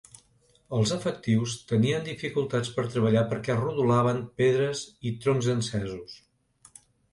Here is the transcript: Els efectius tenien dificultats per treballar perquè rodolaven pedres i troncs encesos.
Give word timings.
Els 0.77 0.93
efectius 0.95 1.53
tenien 1.71 2.07
dificultats 2.07 2.73
per 2.79 2.87
treballar 2.95 3.23
perquè 3.35 3.59
rodolaven 3.61 4.25
pedres 4.43 4.83
i 5.11 5.15
troncs 5.27 5.53
encesos. 5.59 6.19